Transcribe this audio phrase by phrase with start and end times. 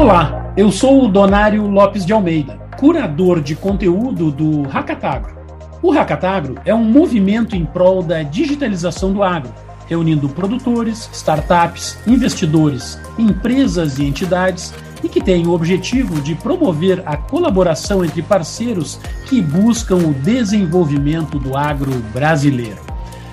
[0.00, 5.36] Olá, eu sou o Donário Lopes de Almeida, curador de conteúdo do Hackatagro.
[5.82, 9.52] O Hackatagro é um movimento em prol da digitalização do agro,
[9.86, 14.72] reunindo produtores, startups, investidores, empresas e entidades
[15.04, 21.38] e que tem o objetivo de promover a colaboração entre parceiros que buscam o desenvolvimento
[21.38, 22.80] do agro brasileiro.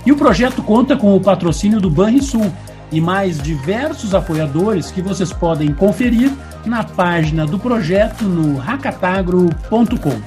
[0.06, 2.52] E o projeto conta com o patrocínio do Banrisul
[2.92, 6.32] e mais diversos apoiadores que vocês podem conferir
[6.66, 10.22] na página do projeto no racatagro.com.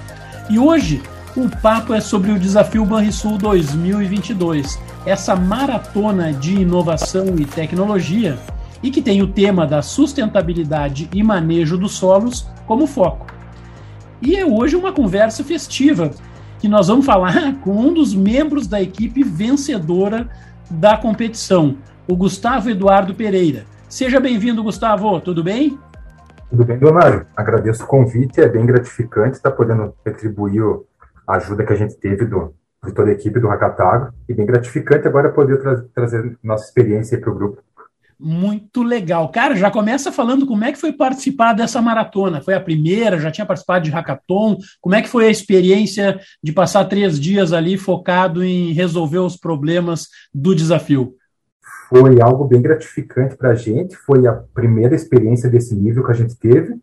[0.49, 1.03] E hoje
[1.37, 8.39] o papo é sobre o desafio Banrisul 2022, essa maratona de inovação e tecnologia
[8.83, 13.27] e que tem o tema da sustentabilidade e manejo dos solos como foco.
[14.23, 16.11] E é hoje uma conversa festiva
[16.59, 20.29] que nós vamos falar com um dos membros da equipe vencedora
[20.71, 21.77] da competição,
[22.11, 23.65] o Gustavo Eduardo Pereira.
[23.89, 25.79] Seja bem-vindo, Gustavo, tudo bem?
[26.51, 27.25] Tudo bem, Donário.
[27.37, 30.61] Agradeço o convite, é bem gratificante estar podendo retribuir
[31.25, 32.53] a ajuda que a gente teve do,
[32.85, 37.17] de toda a equipe do Hackatago e bem gratificante agora poder tra trazer nossa experiência
[37.21, 37.63] para o grupo.
[38.19, 39.29] Muito legal.
[39.29, 42.43] Cara, já começa falando como é que foi participar dessa maratona.
[42.43, 44.59] Foi a primeira, já tinha participado de hackathon.
[44.81, 49.37] Como é que foi a experiência de passar três dias ali focado em resolver os
[49.37, 51.15] problemas do desafio?
[51.91, 53.97] Foi algo bem gratificante para a gente.
[53.97, 56.81] Foi a primeira experiência desse nível que a gente teve.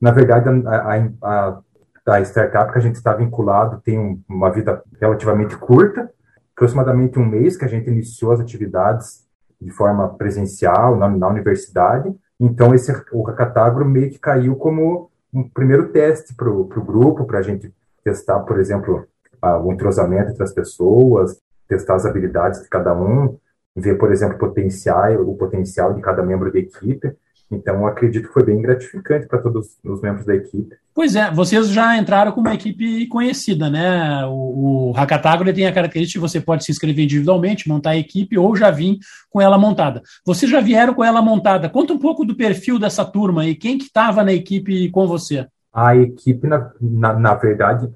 [0.00, 1.58] Na verdade, a, a,
[2.06, 6.10] a startup que a gente está vinculado tem uma vida relativamente curta,
[6.54, 9.26] aproximadamente um mês que a gente iniciou as atividades
[9.60, 12.14] de forma presencial na, na universidade.
[12.40, 17.40] Então, esse, o Hackatagro meio que caiu como um primeiro teste para o grupo, para
[17.40, 17.70] a gente
[18.02, 19.06] testar, por exemplo,
[19.42, 23.36] a, o entrosamento entre as pessoas, testar as habilidades de cada um,
[23.76, 27.12] ver, por exemplo, potencial, o potencial de cada membro da equipe.
[27.50, 30.74] Então, acredito que foi bem gratificante para todos os membros da equipe.
[30.92, 34.24] Pois é, vocês já entraram com uma equipe conhecida, né?
[34.26, 38.36] O, o Hackatagro tem a característica que você pode se inscrever individualmente, montar a equipe
[38.36, 38.98] ou já vir
[39.30, 40.02] com ela montada.
[40.24, 41.68] Vocês já vieram com ela montada.
[41.68, 45.46] Conta um pouco do perfil dessa turma e quem que estava na equipe com você.
[45.72, 47.88] A equipe, na, na, na verdade,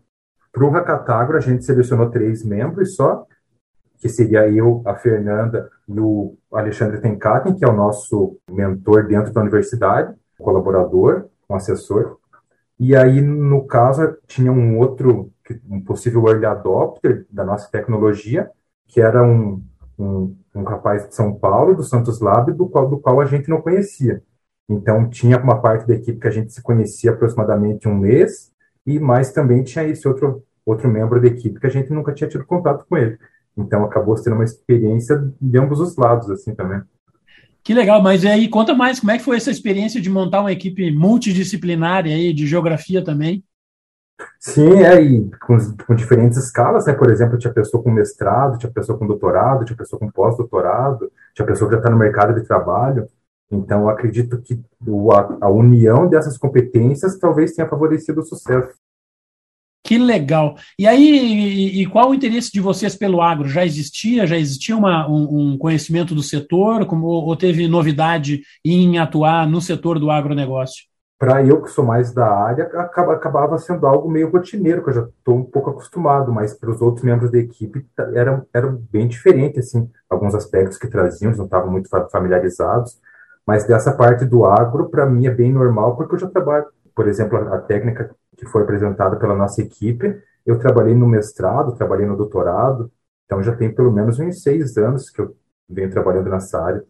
[0.53, 3.27] para o Hackatagro, a gente selecionou três membros só,
[4.01, 9.33] que seria eu, a Fernanda e o Alexandre Tenkaten, que é o nosso mentor dentro
[9.33, 12.17] da universidade, colaborador, um assessor.
[12.79, 15.31] E aí, no caso, tinha um outro,
[15.69, 18.51] um possível early adopter da nossa tecnologia,
[18.89, 19.63] que era um,
[19.99, 23.51] um, um rapaz de São Paulo, do Santos Lab, do qual, do qual a gente
[23.51, 24.23] não conhecia.
[24.67, 28.51] Então, tinha uma parte da equipe que a gente se conhecia aproximadamente um mês,
[28.87, 32.31] e mais também tinha esse outro, outro membro da equipe que a gente nunca tinha
[32.31, 33.19] tido contato com ele.
[33.61, 36.81] Então acabou sendo uma experiência de ambos os lados, assim também.
[37.63, 40.53] Que legal, mas aí conta mais, como é que foi essa experiência de montar uma
[40.53, 43.45] equipe multidisciplinar aí, de geografia também?
[44.39, 45.57] Sim, é, e com,
[45.87, 46.93] com, diferentes escalas, né?
[46.95, 51.47] Por exemplo, tinha pessoa com mestrado, tinha pessoa com doutorado, tinha pessoa com pós-doutorado, tinha
[51.47, 53.07] pessoa que já está no mercado de trabalho.
[53.51, 54.61] Então, eu acredito que
[55.13, 58.80] a, a união dessas competências talvez tenha favorecido o sucesso.
[59.91, 60.55] Que legal.
[60.79, 63.49] E aí, e, e, qual o interesse de vocês pelo agro?
[63.49, 64.25] Já existia?
[64.25, 66.87] Já existia uma, um, um, conhecimento do setor?
[66.87, 70.85] Como, ou teve novidade em atuar no setor do agronegócio?
[71.19, 74.95] Para eu, que sou mais da área, acaba, acabava sendo algo meio rotineiro, que eu
[74.95, 77.85] já estou um pouco acostumado, mas para os outros membros da equipe
[78.15, 82.97] era, era bem diferente, assim, alguns aspectos que traziam, não estavam muito familiarizados,
[83.45, 87.09] mas dessa parte do agro, para mim é bem normal, porque eu já trabalho, por
[87.09, 90.21] exemplo, a, técnica que foi apresentada pela nossa equipe.
[90.45, 92.91] Eu trabalhei no mestrado, trabalhei no doutorado,
[93.25, 95.37] então já tem pelo menos uns seis anos que eu
[95.69, 96.85] venho trabalhando nessa área.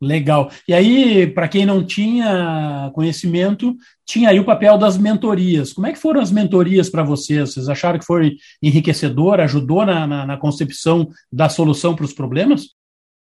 [0.00, 0.50] Legal.
[0.66, 3.72] E aí, para quem não tinha conhecimento,
[4.04, 5.72] tinha aí o papel das mentorias.
[5.72, 7.54] Como é que foram as mentorias para vocês?
[7.54, 12.70] Vocês acharam que foi enriquecedor, ajudou na, na, na concepção da solução para os problemas?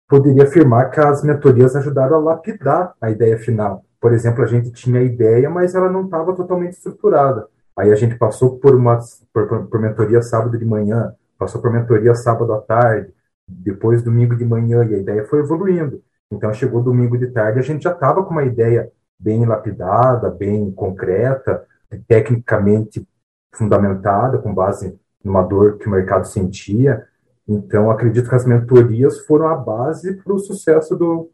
[0.09, 3.85] Poderia afirmar que as mentorias ajudaram a lapidar a ideia final.
[4.05, 7.49] Por exemplo, a gente tinha ideia, mas ela não estava totalmente estruturada.
[7.75, 8.99] Aí a gente passou por uma
[9.33, 13.15] por, por, mentoria sábado de manhã, passou por mentoria sábado à tarde,
[13.49, 16.03] depois domingo de manhã, e a ideia foi evoluindo.
[16.31, 20.71] Então chegou domingo de tarde, a gente já estava com uma ideia bem lapidada, bem
[20.71, 21.65] concreta,
[22.07, 23.09] tecnicamente
[23.55, 27.07] fundamentada, com base numa dor que o mercado sentia.
[27.49, 31.31] Então, acredito que as mentorias foram a base para o sucesso do,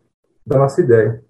[0.47, 1.21] da nossa ideia.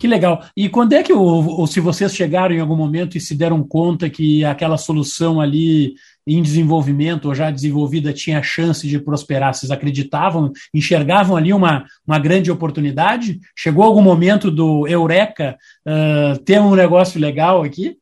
[0.00, 0.42] Que legal.
[0.56, 4.08] E quando é que, ou, se vocês chegaram em algum momento e se deram conta
[4.08, 5.92] que aquela solução ali
[6.26, 9.52] em desenvolvimento ou já desenvolvida tinha chance de prosperar?
[9.52, 13.40] Vocês acreditavam, enxergavam ali uma, uma grande oportunidade?
[13.54, 17.98] Chegou algum momento do Eureka uh, ter um negócio legal aqui?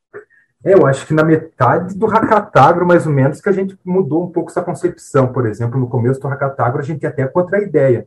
[0.65, 4.23] É, eu acho que na metade do Hackatagro, mais ou menos, que a gente mudou
[4.23, 5.33] um pouco essa concepção.
[5.33, 8.07] Por exemplo, no começo do Hackatagro, a gente até contra a ideia.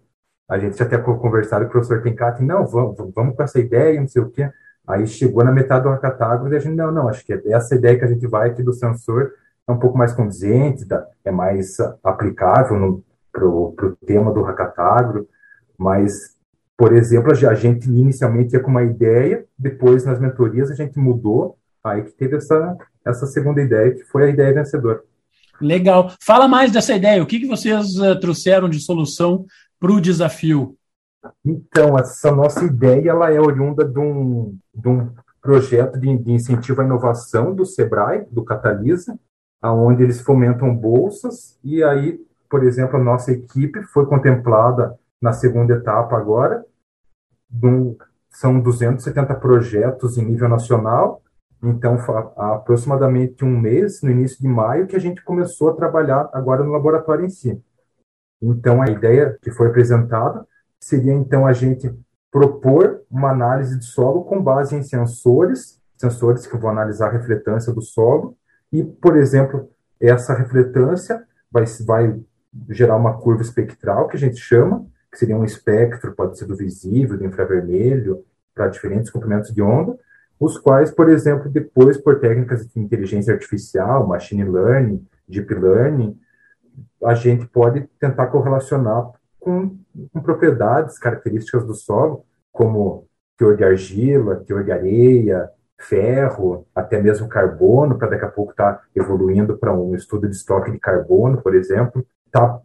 [0.49, 4.07] A gente até conversado com o professor Tencati, não, vamos, vamos com essa ideia, não
[4.07, 4.49] sei o quê.
[4.87, 7.75] Aí chegou na metade do Hackatagro e a gente, não, não, acho que é essa
[7.75, 9.31] ideia que a gente vai aqui do sensor
[9.67, 10.85] é um pouco mais condizente,
[11.23, 15.27] é mais aplicável para o tema do Hackatagro,
[15.77, 16.11] mas,
[16.75, 21.57] por exemplo, a gente inicialmente ia com uma ideia, depois nas mentorias a gente mudou,
[21.83, 25.01] aí que teve essa, essa segunda ideia, que foi a ideia vencedora.
[25.61, 26.11] Legal.
[26.21, 27.21] Fala mais dessa ideia.
[27.21, 29.45] O que, que vocês uh, trouxeram de solução
[29.81, 30.77] para o desafio?
[31.43, 35.09] Então, essa nossa ideia ela é oriunda de um, de um
[35.41, 39.19] projeto de, de incentivo à inovação do SEBRAE, do Catalisa,
[39.59, 45.73] aonde eles fomentam bolsas, e aí, por exemplo, a nossa equipe foi contemplada na segunda
[45.73, 46.63] etapa agora,
[47.63, 47.95] um,
[48.29, 51.23] são 270 projetos em nível nacional,
[51.63, 51.95] então,
[52.37, 56.63] há aproximadamente um mês, no início de maio, que a gente começou a trabalhar agora
[56.63, 57.61] no laboratório em si.
[58.41, 60.45] Então, a ideia que foi apresentada
[60.79, 61.93] seria, então, a gente
[62.31, 67.73] propor uma análise de solo com base em sensores, sensores que vão analisar a refletância
[67.73, 68.35] do solo,
[68.71, 72.19] e, por exemplo, essa refletância vai, vai
[72.69, 76.55] gerar uma curva espectral, que a gente chama, que seria um espectro, pode ser do
[76.55, 78.23] visível, do infravermelho,
[78.55, 79.97] para diferentes comprimentos de onda,
[80.39, 86.17] os quais, por exemplo, depois, por técnicas de inteligência artificial, machine learning, deep learning,
[87.03, 89.77] a gente pode tentar correlacionar com,
[90.13, 93.07] com propriedades, características do solo, como
[93.37, 95.49] teor de argila, teor de areia,
[95.79, 100.35] ferro, até mesmo carbono, para daqui a pouco estar tá evoluindo para um estudo de
[100.35, 102.59] estoque de carbono, por exemplo, está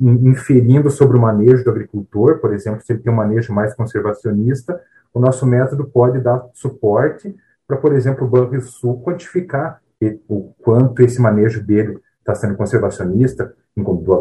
[0.00, 4.80] inferindo sobre o manejo do agricultor, por exemplo, se ele tem um manejo mais conservacionista,
[5.12, 7.34] o nosso método pode dar suporte
[7.68, 9.80] para, por exemplo, o Banrisul quantificar
[10.28, 12.00] o quanto esse manejo dele
[12.30, 13.54] está sendo conservacionista,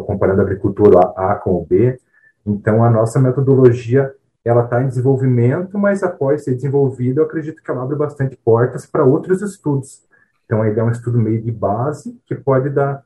[0.05, 1.99] comparando agricultor A com o B.
[2.45, 4.13] Então, a nossa metodologia
[4.43, 8.85] ela está em desenvolvimento, mas após ser desenvolvida, eu acredito que ela abre bastante portas
[8.85, 10.01] para outros estudos.
[10.45, 13.03] Então, a ideia é um estudo meio de base que pode dar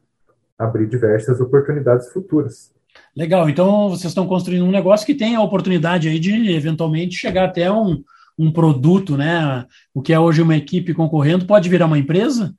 [0.58, 2.72] abrir diversas oportunidades futuras.
[3.16, 7.46] Legal, então vocês estão construindo um negócio que tem a oportunidade aí de eventualmente chegar
[7.46, 8.04] até um,
[8.38, 9.66] um produto, né?
[9.94, 12.54] O que é hoje uma equipe concorrendo pode virar uma empresa?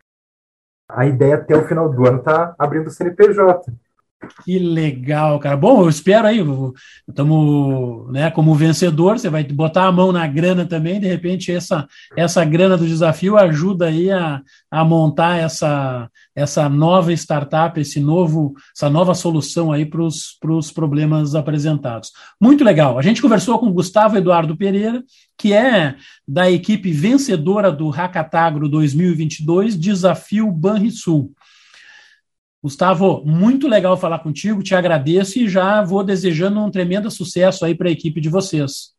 [0.89, 3.73] A ideia até o final do ano está abrindo o CNPJ.
[4.45, 5.57] Que legal, cara.
[5.57, 6.39] Bom, eu espero aí,
[7.09, 11.87] estamos, né, como vencedor, você vai botar a mão na grana também, de repente essa
[12.17, 18.55] essa grana do desafio ajuda aí a, a montar essa essa nova startup, esse novo,
[18.77, 22.11] essa nova solução aí para os problemas apresentados.
[22.41, 22.99] Muito legal.
[22.99, 25.03] A gente conversou com Gustavo Eduardo Pereira,
[25.39, 25.95] que é
[26.27, 31.33] da equipe vencedora do Hackatagro 2022, Desafio Banrisul.
[32.65, 37.75] Gustavo, muito legal falar contigo, te agradeço e já vou desejando um tremendo sucesso aí
[37.75, 38.95] para a equipe de vocês.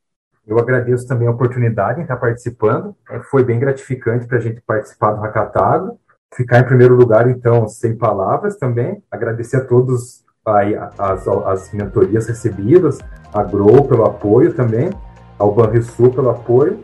[0.45, 2.95] Eu agradeço também a oportunidade em estar participando.
[3.09, 5.99] É, foi bem gratificante para a gente participar do Hackatago.
[6.35, 9.01] Ficar em primeiro lugar, então, sem palavras também.
[9.09, 12.99] Agradecer a todos aí, as, as mentorias recebidas,
[13.33, 14.91] a Grow pelo apoio também,
[15.39, 16.79] ao Banrisul pelo apoio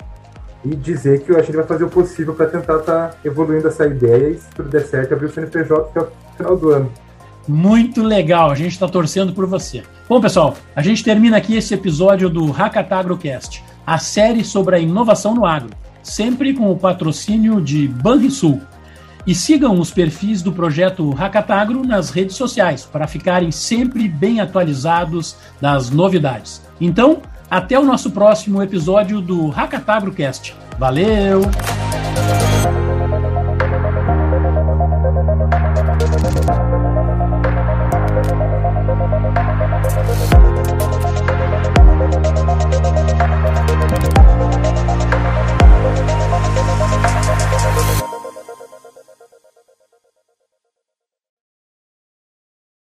[0.63, 3.85] e dizer que a gente vai fazer o possível para tentar estar tá evoluindo essa
[3.85, 6.91] ideia e, se tudo der certo, abrir o CNPJ até o final do ano.
[7.47, 9.83] Muito legal, a gente está torcendo por você.
[10.07, 15.33] Bom, pessoal, a gente termina aqui esse episódio do Hackatagrocast, a série sobre a inovação
[15.33, 15.71] no agro,
[16.03, 18.61] sempre com o patrocínio de Banrisul.
[19.25, 25.35] E sigam os perfis do projeto Hackatagro nas redes sociais para ficarem sempre bem atualizados
[25.59, 26.61] das novidades.
[26.79, 27.21] Então,
[27.51, 30.55] até o nosso próximo episódio do Hackatagrocast.
[30.79, 31.41] Valeu!